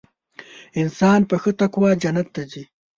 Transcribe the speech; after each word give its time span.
انسان 0.81 1.19
په 1.29 1.35
ښه 1.41 1.51
تقوا 1.59 1.91
جنت 2.01 2.27
ته 2.35 2.41
ځي. 2.51 2.63